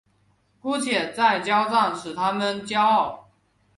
[0.59, 3.29] 姑且再交战使他们骄傲。